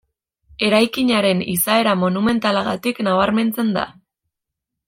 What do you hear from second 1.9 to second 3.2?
monumentalagatik